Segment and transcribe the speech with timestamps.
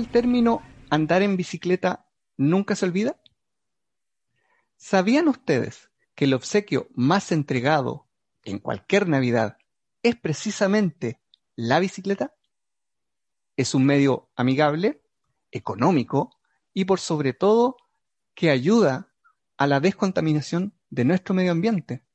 [0.00, 2.06] ¿Han escuchado el término andar en bicicleta
[2.38, 3.20] nunca se olvida?
[4.78, 8.08] ¿Sabían ustedes que el obsequio más entregado
[8.42, 9.58] en cualquier Navidad
[10.02, 11.20] es precisamente
[11.54, 12.34] la bicicleta?
[13.58, 15.02] Es un medio amigable,
[15.50, 16.34] económico
[16.72, 17.76] y por sobre todo
[18.34, 19.12] que ayuda
[19.58, 22.06] a la descontaminación de nuestro medio ambiente.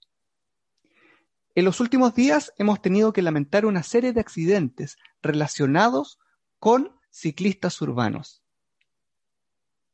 [1.53, 6.17] En los últimos días hemos tenido que lamentar una serie de accidentes relacionados
[6.57, 8.43] con ciclistas urbanos.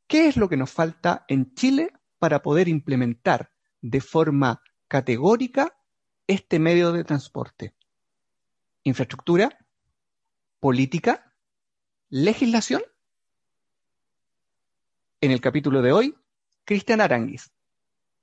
[0.08, 5.78] ¿Qué es lo que nos falta en Chile para poder implementar de forma categórica
[6.26, 7.74] este medio de transporte?
[8.82, 9.56] ¿Infraestructura?
[10.58, 11.32] ¿Política?
[12.10, 12.82] ¿Legislación?
[15.20, 16.16] En el capítulo de hoy,
[16.64, 17.52] Cristian Aranguis,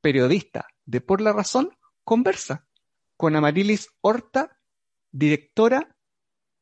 [0.01, 1.73] periodista de Por la Razón,
[2.03, 2.67] conversa
[3.15, 4.59] con Amarilis Horta,
[5.11, 5.95] directora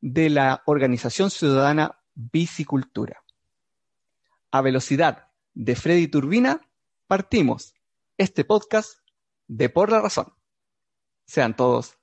[0.00, 3.22] de la organización ciudadana Bicicultura.
[4.50, 6.68] A velocidad de Freddy Turbina,
[7.06, 7.74] partimos
[8.16, 8.98] este podcast
[9.46, 10.34] de Por la Razón.
[11.26, 11.96] Sean todos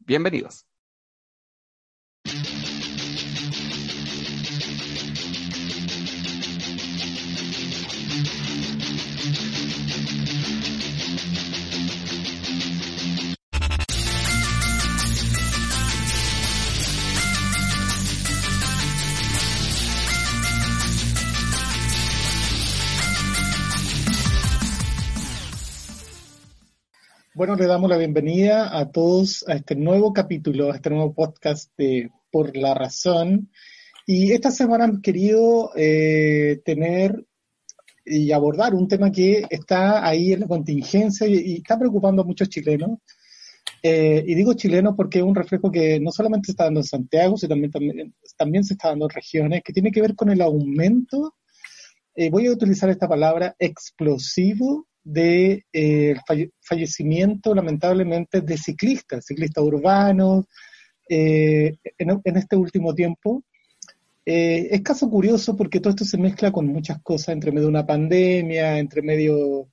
[0.00, 0.66] bienvenidos.
[27.42, 31.72] Bueno, le damos la bienvenida a todos a este nuevo capítulo, a este nuevo podcast
[31.76, 33.50] de Por la Razón.
[34.06, 37.26] Y esta semana hemos querido eh, tener
[38.04, 42.48] y abordar un tema que está ahí en la contingencia y, está preocupando a muchos
[42.48, 43.00] chilenos.
[43.82, 46.86] Eh, y digo chilenos porque es un reflejo que no solamente se está dando en
[46.86, 50.30] Santiago, sino también, también, también se está dando en regiones, que tiene que ver con
[50.30, 51.34] el aumento,
[52.14, 56.14] eh, voy a utilizar esta palabra, explosivo de eh,
[56.60, 60.46] fallecimiento, lamentablemente, de ciclistas, ciclistas urbanos,
[61.08, 63.42] eh, en, este último tiempo.
[64.24, 67.70] Eh, es caso curioso porque todo esto se mezcla con muchas cosas, entre medio de
[67.70, 69.68] una pandemia, entre medio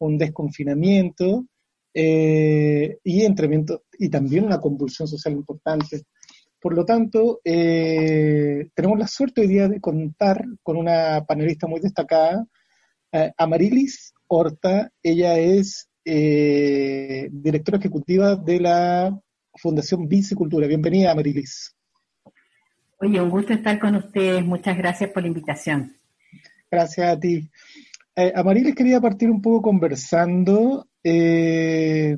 [0.00, 1.46] un desconfinamiento
[1.96, 3.64] y, entre,
[4.00, 6.02] y también una convulsión social importante.
[6.60, 12.44] Por lo tanto, tenemos la suerte hoy día de contar con una panelista muy destacada,
[13.38, 14.90] Amarilis Horta.
[15.02, 19.20] Ella es eh, directora ejecutiva de la
[19.54, 20.66] Fundación Bicicultura.
[20.66, 21.74] Bienvenida, Amarilis.
[22.98, 24.44] Oye, un gusto estar con ustedes.
[24.44, 25.96] Muchas gracias por la invitación.
[26.70, 27.50] Gracias a ti.
[28.16, 32.16] Eh, Amarilis quería partir un poco conversando eh,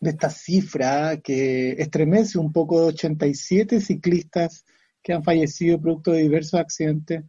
[0.00, 4.64] de esta cifra que estremece un poco de 87 ciclistas
[5.02, 7.24] que han fallecido producto de diversos accidentes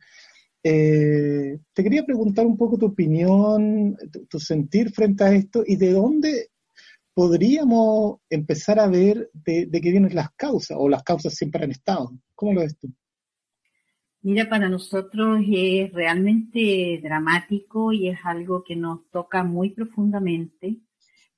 [0.64, 3.98] eh, te quería preguntar un poco tu opinión,
[4.30, 6.50] tu, sentir frente a esto y de dónde
[7.14, 12.12] podríamos empezar a ver de, qué vienen las causas o las causas siempre han estado.
[12.36, 12.94] ¿Cómo lo ves tú?
[14.22, 20.78] Mira, para nosotros es realmente dramático y es algo que nos toca muy profundamente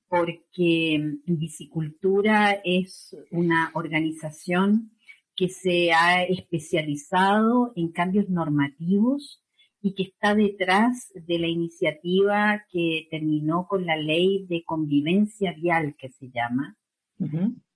[0.06, 4.93] porque Bicicultura es una organización
[5.36, 9.42] que se ha especializado en cambios normativos
[9.80, 15.94] y que está detrás de la iniciativa que terminó con la ley de convivencia vial
[15.98, 16.76] que se llama.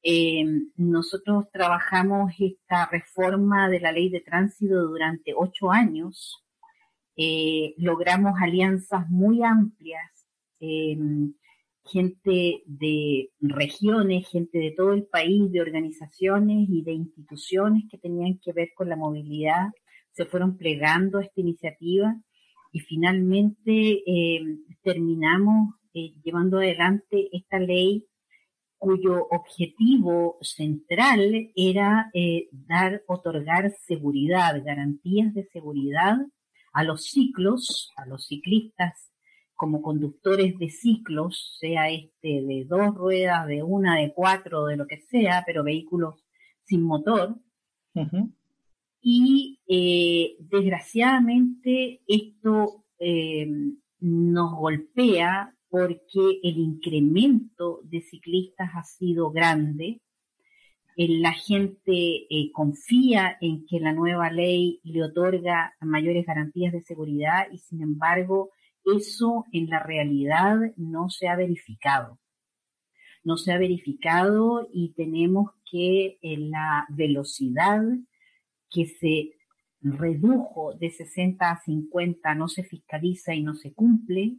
[0.02, 0.44] Eh,
[0.76, 6.44] nosotros trabajamos esta reforma de la ley de tránsito durante ocho años.
[7.16, 10.10] Eh, logramos alianzas muy amplias
[11.91, 18.38] gente de regiones, gente de todo el país, de organizaciones y de instituciones que tenían
[18.38, 19.69] que ver con la movilidad,
[20.12, 22.14] se fueron plegando a esta iniciativa
[22.73, 24.40] y finalmente eh,
[24.82, 28.06] terminamos eh, llevando adelante esta ley
[28.79, 36.17] cuyo objetivo central era eh, dar, otorgar seguridad, garantías de seguridad
[36.73, 39.11] a los ciclos, a los ciclistas
[39.58, 44.87] como conductores de ciclos, sea este de dos ruedas, de una, de cuatro, de lo
[44.87, 46.25] que sea, pero vehículos
[46.62, 47.34] sin motor.
[49.02, 53.49] Y eh, desgraciadamente esto eh,
[53.99, 60.00] nos golpea porque el incremento de ciclistas ha sido grande.
[60.96, 67.49] La gente eh, confía en que la nueva ley le otorga mayores garantías de seguridad
[67.50, 68.50] y sin embargo
[68.96, 72.19] eso en la realidad no se ha verificado.
[73.25, 77.82] No se ha verificado y tenemos que la velocidad
[78.70, 79.32] que se
[79.81, 84.38] redujo de 60 a 50 no se fiscaliza y no se cumple,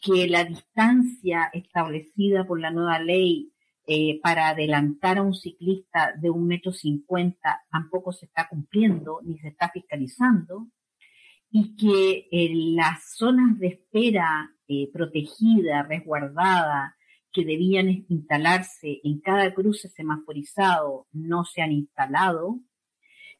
[0.00, 3.52] que la distancia establecida por la nueva ley
[3.86, 9.38] eh, para adelantar a un ciclista de un metro cincuenta tampoco se está cumpliendo ni
[9.38, 10.68] se está fiscalizando,
[11.50, 16.96] y que en las zonas de espera eh, protegida, resguardada,
[17.32, 22.60] que debían instalarse en cada cruce semaforizado no se han instalado,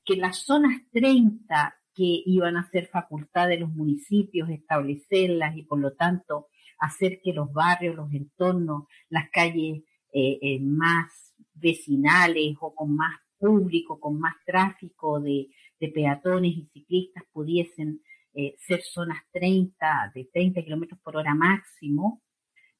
[0.05, 5.81] que las zonas 30 que iban a ser facultad de los municipios establecerlas y por
[5.81, 6.47] lo tanto
[6.79, 9.83] hacer que los barrios, los entornos, las calles
[10.13, 15.49] eh, eh, más vecinales o con más público, con más tráfico de,
[15.87, 18.01] peatones y ciclistas pudiesen
[18.35, 22.21] eh, ser zonas 30, de 30 kilómetros por hora máximo,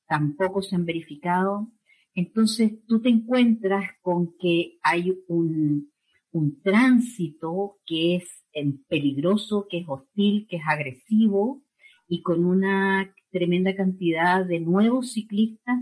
[0.09, 1.71] tampoco se han verificado.
[2.15, 5.93] Entonces tú te encuentras con que hay un,
[6.33, 8.45] un tránsito que es
[8.89, 11.62] peligroso, que es hostil, que es agresivo
[12.09, 15.79] y con una tremenda cantidad de nuevos ciclistas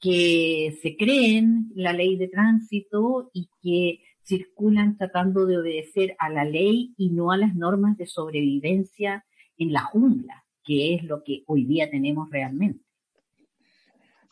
[0.00, 6.44] que se creen la ley de tránsito y que circulan tratando de obedecer a la
[6.44, 9.24] ley y no a las normas de sobrevivencia
[9.58, 12.84] en la jungla, que es lo que hoy día tenemos realmente.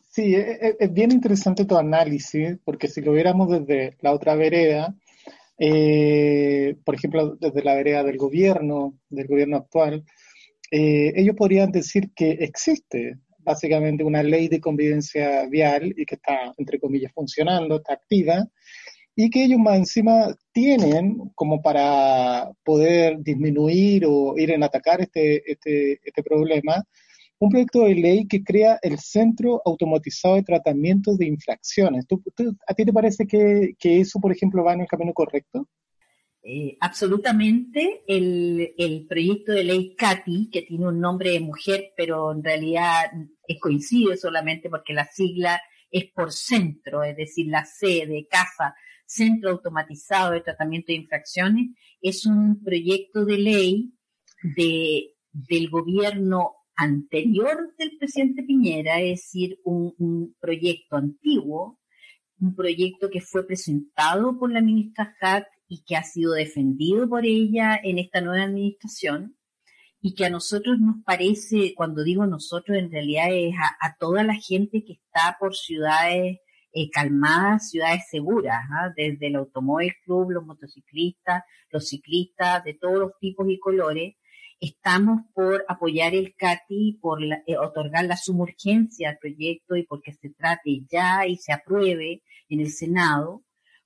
[0.08, 4.34] Sí, e, e, es, bien interesante tu análisis, porque si lo viéramos desde la otra
[4.34, 4.94] vereda,
[5.58, 10.04] eh, por ejemplo, desde la vereda del gobierno, del gobierno actual,
[10.70, 16.52] eh, ellos podrían decir que existe básicamente una ley de convivencia vial y que está,
[16.56, 18.46] entre comillas, funcionando, está activa,
[19.14, 25.50] y que ellos más encima tienen como para poder disminuir o ir en atacar este,
[25.50, 26.82] este, este problema,
[27.38, 32.06] un proyecto de ley que crea el Centro Automatizado de Tratamiento de Infracciones.
[32.66, 35.68] a ti te parece que, que, eso, por ejemplo, va en el camino correcto?
[36.44, 38.02] Eh, absolutamente.
[38.06, 43.10] El, el, proyecto de ley CATI, que tiene un nombre de mujer, pero en realidad
[43.60, 45.60] coincide solamente porque la sigla
[45.90, 48.74] es por centro, es decir, la C de CAFA,
[49.12, 51.70] Centro Automatizado de Tratamiento de Infracciones,
[52.00, 53.92] es un proyecto de ley
[54.56, 61.78] de, del gobierno anterior del presidente Piñera, es decir, un, proyecto antiguo,
[62.40, 67.24] un proyecto que fue presentado por la ministra Hatt y que ha sido defendido por
[67.24, 69.36] ella en esta nueva administración
[70.00, 74.34] y que a nosotros nos parece, cuando digo nosotros, en realidad es a, toda la
[74.34, 76.38] gente que está por ciudades
[76.72, 78.92] eh, calmadas, ciudades seguras, ¿ah?
[78.96, 84.14] desde el Automóvil Club, los motociclistas, los ciclistas de todos los tipos y colores,
[84.62, 90.30] estamos por apoyar el CATI, por eh, otorgar la sumurgencia al proyecto y porque se
[90.30, 93.42] trate ya y se apruebe en el Senado,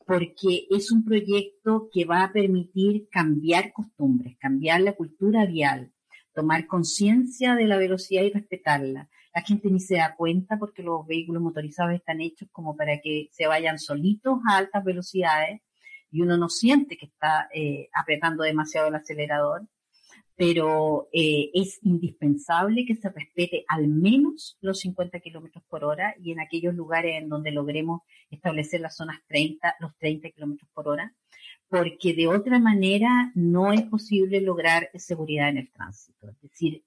[0.06, 5.93] porque es un proyecto que va a permitir cambiar costumbres, cambiar la cultura vial,
[6.35, 9.09] tomar conciencia de la velocidad y respetarla.
[9.37, 13.29] La gente ni se da cuenta porque los vehículos motorizados están hechos como para que
[13.32, 15.60] se vayan solitos a altas velocidades
[16.10, 19.69] y uno no siente que está eh, apretando demasiado el acelerador
[20.37, 26.32] pero eh, es indispensable que se respete al menos los 50 kilómetros por hora y
[26.32, 31.15] en aquellos lugares en donde logremos establecer las zonas 30, los 30 kilómetros por hora,
[31.69, 36.29] porque de otra manera no es posible lograr seguridad en el tránsito.
[36.29, 36.84] Es decir,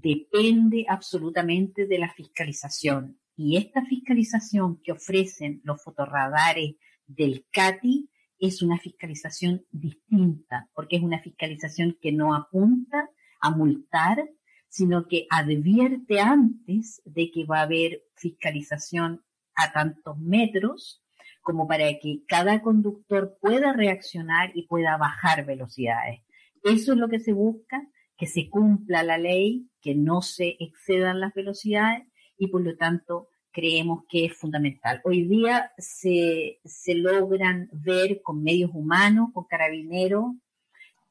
[0.00, 3.18] depende absolutamente de la fiscalización.
[3.36, 6.76] Y esta fiscalización que ofrecen los fotorradares
[7.06, 13.08] del CATI es una fiscalización distinta, porque es una fiscalización que no apunta
[13.40, 14.28] a multar,
[14.68, 19.24] sino que advierte antes de que va a haber fiscalización
[19.54, 21.02] a tantos metros
[21.40, 26.20] como para que cada conductor pueda reaccionar y pueda bajar velocidades.
[26.62, 27.86] Eso es lo que se busca,
[28.18, 33.28] que se cumpla la ley, que no se excedan las velocidades y por lo tanto
[33.52, 35.00] creemos que es fundamental.
[35.04, 40.34] Hoy día se, se logran ver con medios humanos, con carabineros,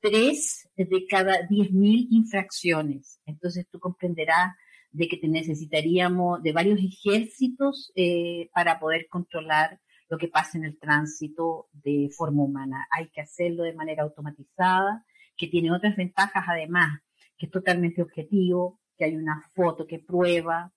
[0.01, 3.21] tres de cada diez mil infracciones.
[3.25, 4.55] Entonces tú comprenderás
[4.91, 9.79] de que necesitaríamos de varios ejércitos eh, para poder controlar
[10.09, 12.87] lo que pasa en el tránsito de forma humana.
[12.91, 15.05] Hay que hacerlo de manera automatizada,
[15.37, 16.99] que tiene otras ventajas además,
[17.37, 20.73] que es totalmente objetivo, que hay una foto que prueba,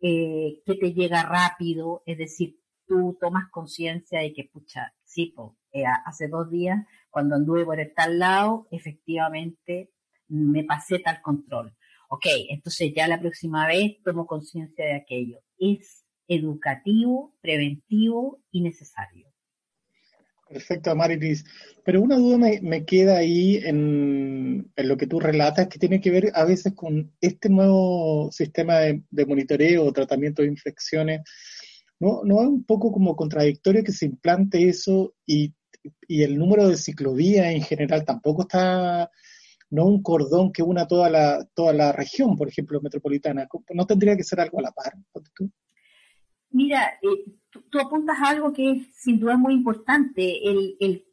[0.00, 5.34] eh, que te llega rápido, es decir, tú tomas conciencia de que, pucha, sí,
[5.72, 9.90] eh, hace dos días, cuando anduve por el tal lado, efectivamente
[10.28, 11.74] me pasé tal control.
[12.10, 15.40] Ok, entonces ya la próxima vez tomo conciencia de aquello.
[15.58, 19.27] Es educativo, preventivo y necesario.
[20.48, 21.44] Perfecto, Marilis.
[21.84, 26.30] Pero una duda me, queda ahí en, lo que tú relatas, que tiene que ver
[26.34, 31.22] a veces con este nuevo sistema de, monitoreo o tratamiento de infecciones.
[32.00, 35.54] ¿No, ¿No es un poco como contradictorio que se implante eso y,
[36.08, 39.10] el número de ciclovías en general tampoco está,
[39.70, 43.48] no un cordón que una toda la, toda la región, por ejemplo, metropolitana?
[43.74, 44.94] ¿No tendría que ser algo a la par?
[46.50, 50.48] Mira, eh, tú, apuntas a algo que es sin duda muy importante.
[50.48, 51.04] El, el,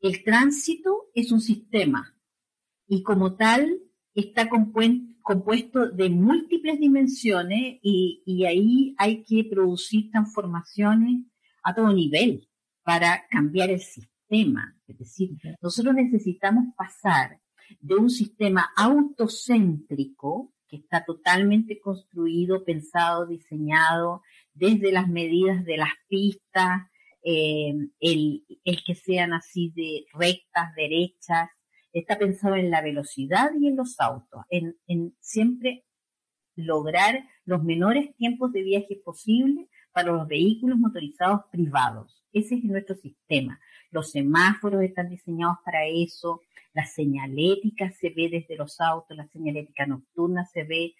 [0.00, 2.16] el tránsito es un sistema
[2.88, 3.78] y como tal
[4.14, 11.24] está compuesto de múltiples dimensiones y, y, ahí hay que producir transformaciones
[11.62, 12.48] a todo nivel
[12.82, 14.76] para cambiar el sistema.
[14.86, 15.30] Es decir,
[15.62, 17.40] nosotros necesitamos pasar
[17.80, 24.22] de un sistema autocéntrico que está totalmente construido, pensado, diseñado
[24.54, 26.82] desde las medidas de las pistas,
[27.24, 28.44] eh, el,
[28.84, 31.48] que sean así de rectas, derechas,
[31.92, 35.84] está pensado en la velocidad y en los autos, en, siempre
[36.56, 42.24] lograr los menores tiempos de viaje posible para los vehículos motorizados privados.
[42.32, 43.60] Ese es nuestro sistema.
[43.90, 46.40] Los semáforos están diseñados para eso,
[46.74, 50.94] la señalética se ve desde los autos, la señalética nocturna se ve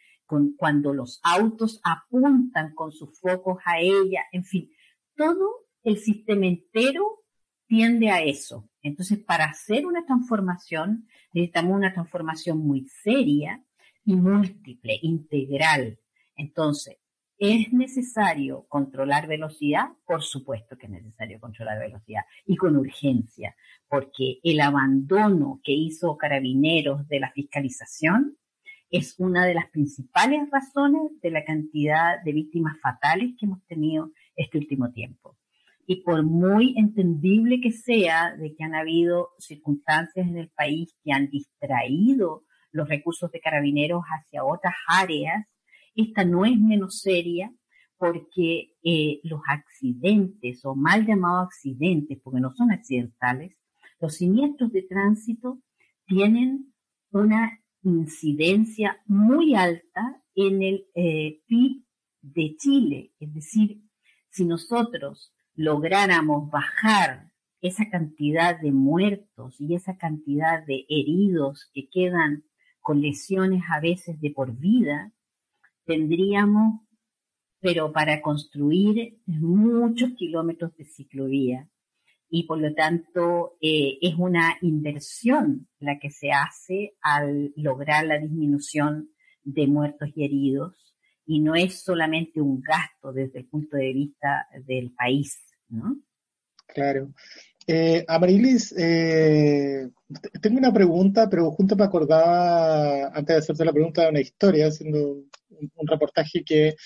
[0.57, 4.71] cuando los autos apuntan con sus focos a ella, en fin,
[5.17, 7.25] todo el sistema entero
[7.67, 8.69] tiende a eso.
[8.83, 13.65] Entonces, para hacer una transformación, necesitamos una transformación muy seria
[14.05, 15.99] y múltiple, integral.
[16.37, 16.99] Entonces,
[17.39, 19.91] ¿es necesario controlar velocidad?
[20.05, 23.57] Por supuesto que es necesario controlar velocidad y con urgencia,
[23.89, 28.37] porque el abandono que hizo Carabineros de la fiscalización
[28.93, 34.13] es una de las principales razones de la cantidad de víctimas fatales que hemos tenido
[34.37, 35.39] este último tiempo.
[35.87, 41.13] Y por muy entendible que sea de que han habido circunstancias en el país que
[41.13, 45.47] han distraído los recursos de carabineros hacia otras áreas,
[45.95, 47.51] esta no es menos seria
[47.97, 53.57] porque eh, los accidentes o mal llamados accidentes, porque no son accidentales,
[54.01, 55.61] los siniestros de tránsito
[56.07, 56.75] tienen
[57.11, 61.85] una incidencia muy alta en el eh, PIB
[62.23, 63.13] de Chile.
[63.19, 63.83] Es decir,
[64.31, 72.45] si nosotros lográramos bajar esa cantidad de muertos y esa cantidad de heridos que quedan
[72.81, 75.13] con lesiones a veces de por vida,
[75.85, 76.81] tendríamos,
[77.61, 81.69] pero para construir muchos kilómetros de ciclovía,
[82.35, 88.19] y por lo tanto eh, es una inversión la que se hace al lograr la
[88.19, 89.11] disminución
[89.45, 90.97] de muertos y heridos
[91.27, 95.99] y no es solamente un gasto desde el punto de vista del país, ¿no?
[96.67, 97.13] Claro.
[97.67, 99.91] Eh, Amarilis, eh,
[100.41, 104.69] tengo una pregunta, pero justo me acordaba, antes de hacerte la pregunta, de una historia,
[104.69, 106.77] haciendo un reportaje que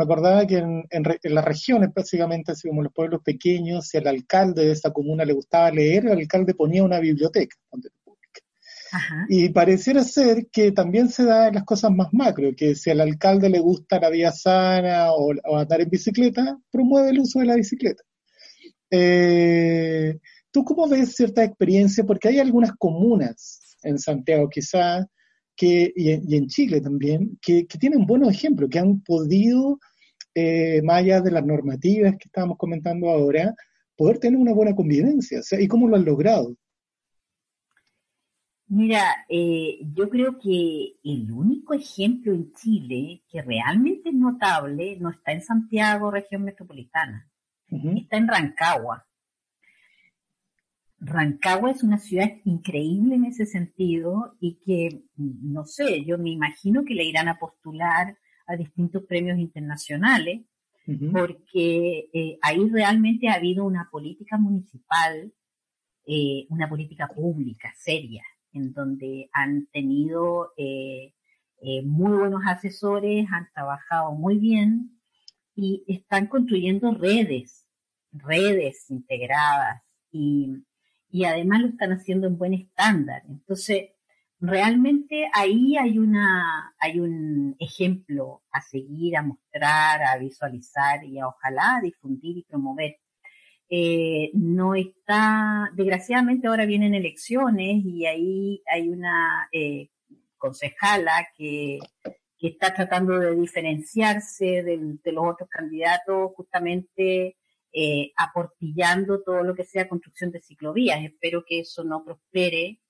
[0.00, 4.64] me acordaba que en, las regiones, básicamente, así como los pueblos pequeños, si al alcalde
[4.64, 7.54] de esa comuna le gustaba leer, el alcalde ponía una biblioteca
[9.28, 13.02] Y pareciera ser que también se da en las cosas más macro, que si al
[13.02, 17.56] alcalde le gusta la vía sana o, andar en bicicleta, promueve el uso de la
[17.56, 18.02] bicicleta.
[18.90, 20.18] Eh,
[20.50, 22.04] ¿Tú cómo ves cierta experiencia?
[22.04, 25.06] Porque hay algunas comunas en Santiago quizás
[25.66, 29.78] y, en, Chile también, que, tienen buenos ejemplos, que han podido,
[30.34, 33.54] eh, más allá de las normativas que estábamos comentando ahora,
[33.96, 35.40] poder tener una buena convivencia.
[35.58, 36.56] ¿Y cómo lo han logrado?
[38.72, 45.10] Mira, eh, yo creo que el único ejemplo en Chile que realmente es notable no
[45.10, 47.28] está en Santiago, región metropolitana,
[47.68, 49.04] está en Rancagua.
[51.00, 56.84] Rancagua es una ciudad increíble en ese sentido y que, no sé, yo me imagino
[56.84, 58.16] que le irán a postular
[58.50, 60.42] a distintos premios internacionales,
[61.12, 65.32] porque eh, ahí realmente ha habido una política municipal,
[66.04, 71.12] eh, una política pública seria, en donde han tenido eh,
[71.84, 75.00] muy buenos asesores, han trabajado muy bien
[75.54, 77.68] y están construyendo redes,
[78.12, 80.64] redes integradas y
[81.10, 83.22] y además lo están haciendo en buen estándar.
[83.28, 83.90] Entonces,
[84.40, 91.28] realmente ahí hay una, hay un ejemplo a seguir, a mostrar, a visualizar y a
[91.28, 92.96] ojalá difundir y promover.
[93.68, 99.90] Eh, no está, desgraciadamente ahora vienen elecciones y ahí hay una eh,
[100.38, 101.78] concejala que,
[102.36, 107.36] que, está tratando de diferenciarse de, de los otros candidatos justamente
[107.72, 111.04] eh, aportillando todo lo que sea construcción de ciclovías.
[111.04, 112.80] Espero que eso no prospere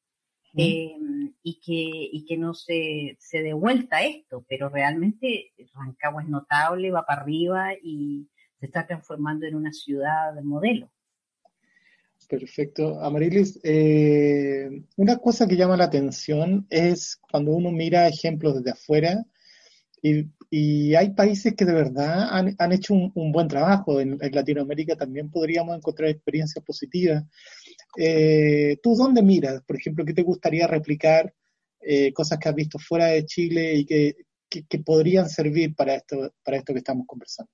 [0.56, 0.96] eh,
[1.42, 6.90] y, que, y que no se, se dé vuelta esto, pero realmente Rancagua es notable,
[6.90, 8.28] va para arriba y
[8.58, 10.90] se está transformando en una ciudad de modelo.
[12.28, 13.00] Perfecto.
[13.00, 19.24] Amarilis, eh, una cosa que llama la atención es cuando uno mira ejemplos desde afuera
[20.02, 24.00] y, hay países que de verdad han, hecho un, buen trabajo.
[24.00, 27.24] En, Latinoamérica también podríamos encontrar experiencias positivas.
[27.96, 29.62] Eh, ¿Tú dónde miras?
[29.62, 31.34] Por ejemplo, ¿qué te gustaría replicar?
[31.80, 34.14] Eh, cosas que has visto fuera de Chile y que,
[34.48, 37.50] que, podrían servir para esto, para esto que estamos conversando.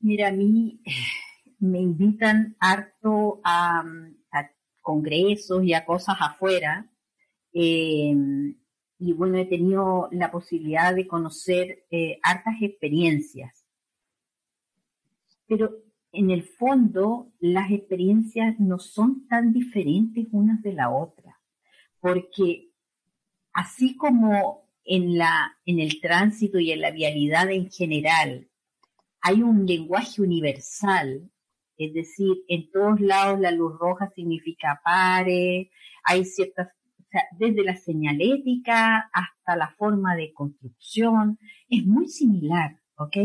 [0.00, 0.80] Mira, a mí
[1.58, 3.84] me invitan harto a,
[4.80, 6.90] congresos y a cosas afuera.
[7.52, 8.12] Eh,
[8.98, 11.86] y bueno, he tenido la posibilidad de conocer
[12.22, 13.64] hartas experiencias.
[15.46, 21.40] Pero en el fondo, las experiencias no son tan diferentes unas de la otra,
[22.00, 22.70] porque
[23.52, 28.48] así como en, la, en el tránsito y en la vialidad en general
[29.20, 31.32] hay un lenguaje universal
[31.84, 35.70] es decir, en todos lados la luz roja significa pare,
[36.04, 36.68] hay ciertas,
[37.32, 41.38] desde la señalética hasta la forma de construcción,
[41.68, 43.16] es muy similar, ¿ok?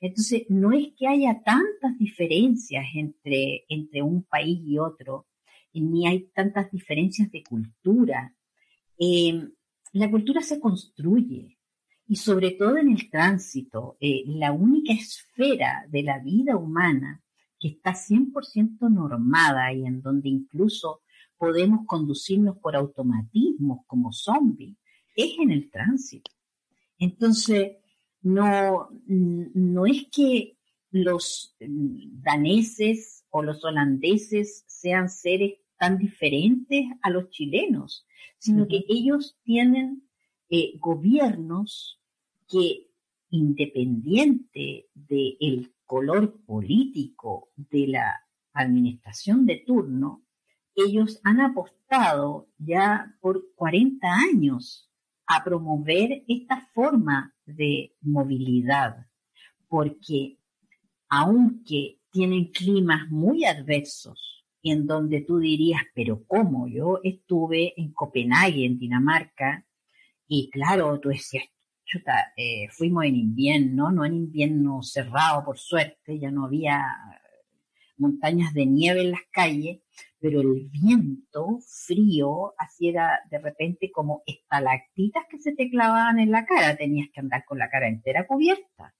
[0.00, 5.26] Entonces, no es que haya tantas diferencias entre, entre un país y otro,
[5.72, 8.34] ni hay tantas diferencias de cultura.
[8.98, 9.50] Em,
[9.92, 11.58] la cultura se construye,
[12.06, 17.22] y sobre todo en el tránsito, eh, la única esfera de la vida humana
[17.58, 21.00] que está 100% normada y en donde incluso
[21.38, 24.76] podemos conducirnos por automatismos como zombies,
[25.16, 26.30] es en el tránsito.
[26.98, 27.78] Entonces,
[28.24, 30.56] no, no es que
[30.90, 38.06] los daneses o los holandeses sean seres tan diferentes a los chilenos,
[38.38, 40.08] sino que ellos tienen
[40.48, 42.00] eh, gobiernos
[42.48, 42.88] que
[43.30, 48.20] independiente del color político de la
[48.52, 50.24] administración de turno,
[50.74, 54.90] ellos han apostado ya por 40 años
[55.26, 59.06] a promover esta forma de movilidad,
[59.68, 60.38] porque
[61.08, 66.66] aunque tienen climas muy adversos, en donde tú dirías, pero ¿cómo?
[66.68, 69.66] Yo estuve en Copenhague, en Dinamarca,
[70.26, 71.44] y claro, tú decías,
[71.84, 76.82] chuta, eh, fuimos en invierno, no en invierno cerrado por suerte, ya no había
[77.98, 79.80] montañas de nieve en las calles,
[80.20, 86.46] pero el viento frío era de repente como estalactitas que se te clavaban en la
[86.46, 88.94] cara, tenías que andar con la cara entera cubierta.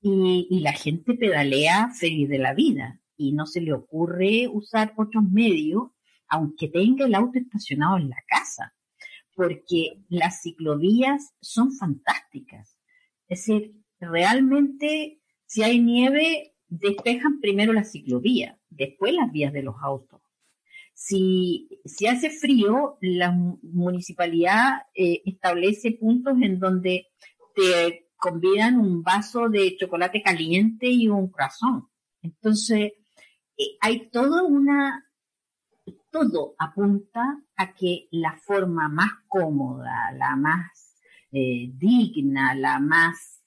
[0.00, 4.92] Y, y la gente pedalea feliz de la vida y no se le ocurre usar
[4.96, 5.90] otros medios,
[6.28, 8.74] aunque tenga el auto estacionado en la casa
[9.34, 12.78] porque las ciclovías son fantásticas.
[13.28, 19.74] Es decir, realmente si hay nieve, despejan primero la ciclovía, después las vías de los
[19.82, 20.20] autos.
[20.94, 27.08] Si, si hace frío, la municipalidad eh, establece puntos en donde
[27.54, 31.88] te convidan un vaso de chocolate caliente y un corazón.
[32.22, 32.92] Entonces,
[33.58, 35.06] eh, hay toda una
[36.10, 40.98] todo apunta a que la forma más cómoda, la más
[41.32, 43.42] eh, digna, la más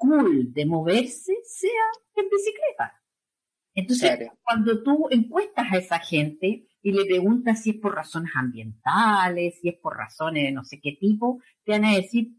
[0.00, 1.86] cool de moverse sea
[2.16, 2.98] en bicicleta.
[3.74, 9.60] Entonces, cuando tú encuestas a esa gente y le preguntas si es por razones ambientales,
[9.60, 12.32] si es por razones de no sé qué tipo, te van a decir,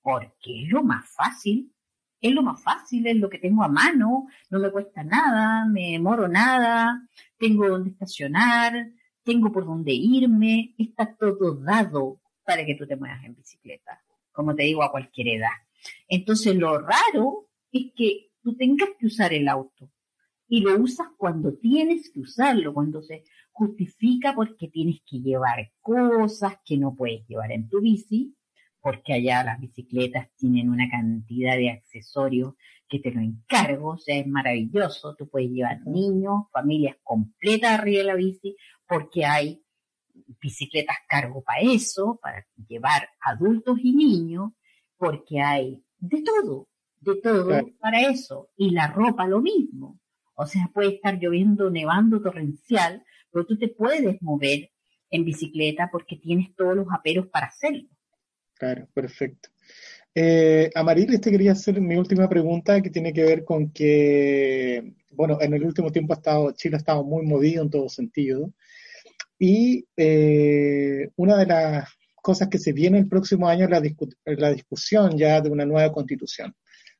[0.00, 1.74] porque es lo más fácil,
[2.20, 5.92] es lo más fácil, es lo que tengo a mano, no me cuesta nada, me
[5.92, 7.02] demoro nada,
[7.36, 8.92] tengo donde estacionar,
[9.24, 14.02] tengo por dónde irme, está todo dado para que tú te muevas en bicicleta,
[14.32, 15.67] como te digo, a cualquier edad.
[16.08, 19.90] Entonces lo raro es que tú tengas que usar el auto
[20.48, 26.54] y lo usas cuando tienes que usarlo, cuando se justifica porque tienes que llevar cosas
[26.64, 28.34] que no puedes llevar en tu bici
[28.80, 32.54] porque allá las bicicletas tienen una cantidad de accesorios
[32.88, 37.98] que te lo encargo, o sea, es maravilloso, tú puedes llevar niños, familias completas arriba
[37.98, 39.62] de la bici, porque hay
[40.40, 44.52] bicicletas cargo para eso, para llevar adultos y niños,
[44.98, 46.68] porque hay de todo,
[47.00, 49.98] de todo para eso, y la ropa lo mismo.
[50.34, 54.70] O sea, puede estar lloviendo, nevando torrencial, pero tú te puedes mover
[55.10, 57.88] en bicicleta porque tienes todos los aperos para hacerlo.
[58.54, 59.48] Claro, perfecto.
[60.14, 65.38] Eh, Amarilis, te quería hacer mi última pregunta que tiene que ver con que, bueno,
[65.40, 68.52] en el último tiempo ha estado, Chile ha estado muy movido en todo sentido.
[69.38, 71.88] Y eh, una de las
[72.22, 73.82] cosas que se viene el próximo año la,
[74.24, 76.54] la discusión ya de una nueva constitución.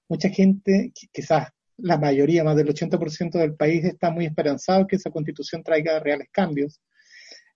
[0.09, 5.11] Mucha gente, quizás la mayoría, más del 80% del país, está muy esperanzado que esa
[5.11, 6.81] constitución traiga reales cambios.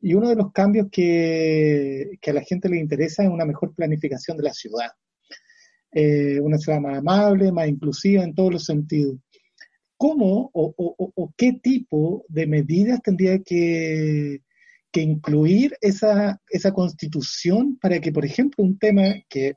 [0.01, 3.75] Y uno de los cambios que, que a la gente le interesa es una mejor
[3.75, 4.91] planificación de la ciudad.
[5.93, 9.17] Eh, una ciudad más amable, más inclusiva en todos los sentidos.
[9.97, 14.41] ¿Cómo o, o qué tipo de medidas tendría que,
[14.93, 19.55] que incluir esa, esa constitución para que, por ejemplo, un tema que,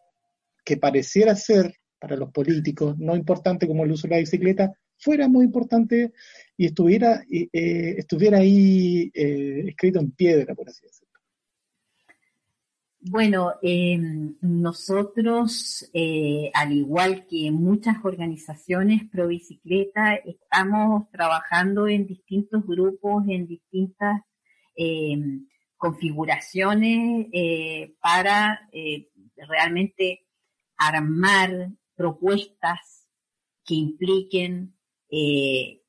[0.64, 5.28] que pareciera ser para los políticos no importante como el uso de la bicicleta, fuera
[5.28, 6.14] muy importante
[6.58, 11.06] y estuviera, eh, estuviera ahí eh, escrito en piedra, por así decirlo.
[13.08, 22.66] Bueno, em, nosotros, eh, al igual que muchas organizaciones pro bicicleta, estamos trabajando en distintos
[22.66, 24.22] grupos, en distintas
[24.76, 27.28] em, configuraciones
[28.00, 28.60] para
[29.36, 30.26] realmente
[30.78, 33.08] armar propuestas
[33.64, 34.76] que impliquen
[35.10, 35.82] eh,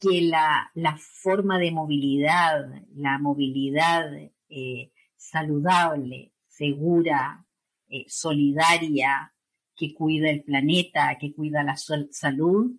[0.00, 4.12] que la, forma de movilidad, la movilidad
[4.48, 7.44] eh, saludable, segura,
[7.88, 9.34] eh, solidaria,
[9.74, 12.72] que cuida el planeta, que cuida la salud,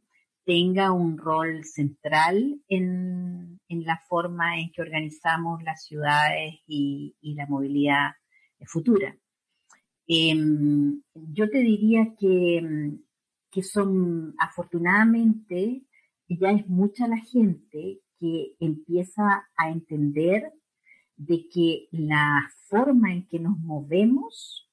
[0.45, 8.12] tenga un rol central en, la forma en que organizamos las ciudades y, la movilidad
[8.65, 9.15] futura.
[10.08, 12.91] Em, yo te diría que,
[13.52, 15.84] que son, afortunadamente,
[16.28, 20.52] ya es mucha la gente que empieza a entender
[21.15, 24.69] de que la forma en que nos movemos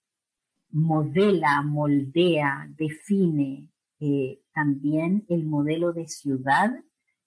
[0.70, 3.68] modela, moldea, define
[4.00, 6.70] eh, también el modelo de ciudad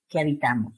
[0.07, 0.73] que habitamos.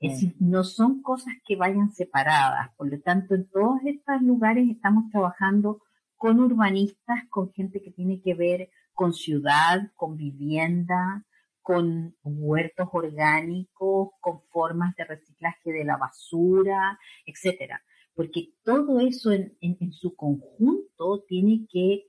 [0.00, 2.70] Es decir, no son cosas que vayan separadas.
[2.76, 5.80] Por lo tanto, en todos estos lugares estamos trabajando
[6.16, 11.24] con urbanistas, con gente que tiene que ver con ciudad, con vivienda,
[11.62, 17.82] con huertos orgánicos, con formas de reciclaje de la basura, etcétera.
[18.14, 22.04] Porque todo eso en, su conjunto tiene que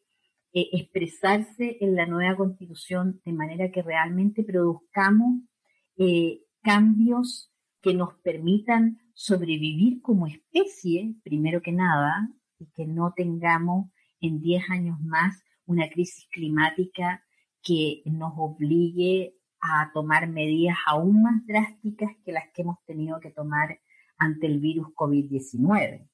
[0.55, 5.41] eh, expresarse en la nueva constitución de manera que realmente produzcamos
[5.97, 13.89] eh, cambios que nos permitan sobrevivir como especie, primero que nada, y que no tengamos
[14.21, 17.21] en 10 años más una crisis climática
[17.61, 23.31] que nos obligue a tomar medidas aún más drásticas que las que hemos tenido que
[23.31, 23.77] tomar
[24.17, 26.07] ante el virus COVID-19.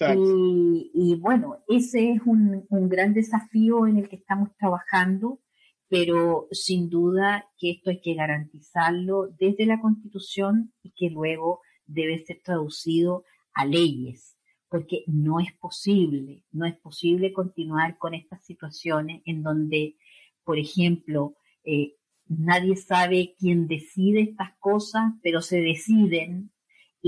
[0.00, 5.40] Y, y, bueno, ese es un, un, gran desafío en el que estamos trabajando,
[5.88, 12.24] pero sin duda que esto hay que garantizarlo desde la Constitución y que luego debe
[12.24, 14.36] ser traducido a leyes,
[14.68, 19.96] porque no es posible, no es posible continuar con estas situaciones en donde,
[20.44, 21.94] por ejemplo, eh,
[22.26, 26.50] nadie sabe quién decide estas cosas, pero se deciden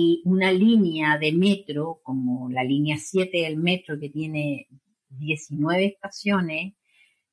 [0.01, 4.69] y una línea de metro, como la línea 7 del metro que tiene
[5.09, 6.75] 19 estaciones,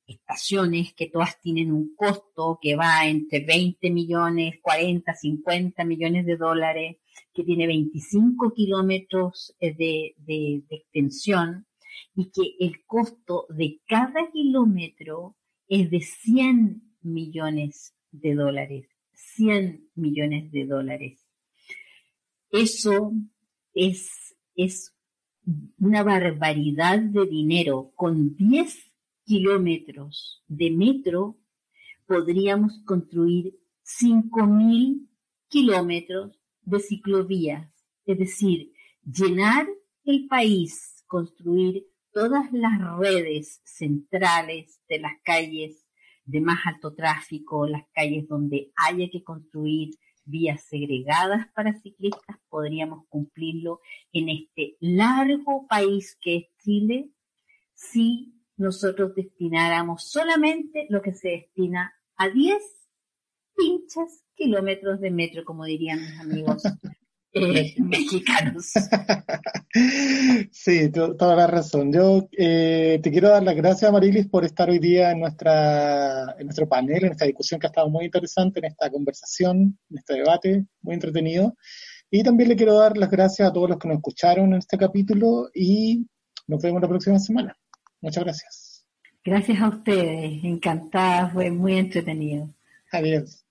[0.04, 6.36] estaciones que todas tienen un costo que va entre 20 millones, 40, 50 millones de
[6.36, 6.96] dólares,
[7.32, 11.68] que tiene 25 kilómetros eh, de, de extensión
[12.16, 15.36] y que el costo de cada kilómetro
[15.68, 21.25] es de 100 millones de dólares, 100 millones de dólares.
[22.56, 23.12] Eso
[23.74, 24.94] es, es
[25.78, 27.92] una barbaridad de dinero.
[27.94, 28.92] Con 10
[29.24, 31.36] kilómetros de metro
[32.06, 35.06] podríamos construir 5.000
[35.48, 37.70] kilómetros de ciclovías,
[38.06, 38.72] es decir,
[39.04, 39.68] llenar
[40.04, 45.84] el país, construir todas las redes centrales de las calles
[46.24, 49.90] de más alto tráfico, las calles donde haya que construir
[50.26, 53.80] vías segregadas para ciclistas, podríamos cumplirlo
[54.12, 57.10] en este largo país que es Chile
[57.74, 62.58] si nosotros destináramos solamente lo que se destina a 10
[63.56, 66.62] pinchas kilómetros de metro, como dirían mis amigos
[67.36, 68.72] eh, mexicanos.
[70.50, 71.92] Sí, toda la razón.
[71.92, 76.46] Yo eh, te quiero dar las gracias, Marilis, por estar hoy día en, nuestra, en
[76.46, 80.14] nuestro panel, en esta discusión que ha estado muy interesante, en esta conversación, en este
[80.14, 81.56] debate muy entretenido.
[82.10, 84.78] Y también le quiero dar las gracias a todos los que nos escucharon en este
[84.78, 86.06] capítulo y
[86.46, 87.56] nos vemos la próxima semana.
[88.00, 88.86] Muchas gracias.
[89.24, 92.48] Gracias a ustedes, encantada, fue muy entretenido.
[92.92, 93.45] Adiós.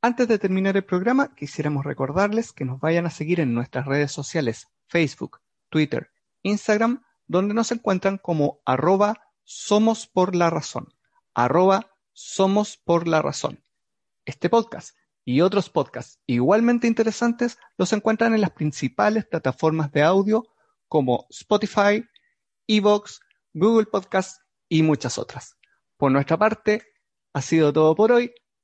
[0.00, 4.12] Antes de terminar el programa, quisiéramos recordarles que nos vayan a seguir en nuestras redes
[4.12, 10.94] sociales, Facebook, Twitter, Instagram, donde nos encuentran como arroba somos por la razón,
[11.34, 13.64] arroba somos por la razón.
[14.24, 20.46] Este podcast y otros podcasts igualmente interesantes los encuentran en las principales plataformas de audio
[20.86, 22.04] como Spotify,
[22.68, 23.18] Evox,
[23.52, 25.56] Google Podcasts y muchas otras.
[25.96, 26.84] Por nuestra parte,
[27.32, 28.32] ha sido todo por hoy.